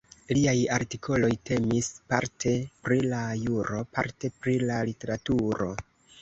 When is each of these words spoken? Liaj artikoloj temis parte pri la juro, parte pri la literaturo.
Liaj 0.35 0.53
artikoloj 0.77 1.29
temis 1.49 1.89
parte 2.13 2.53
pri 2.87 2.97
la 3.13 3.19
juro, 3.43 3.83
parte 3.99 4.33
pri 4.41 4.57
la 4.65 4.81
literaturo. 4.91 5.71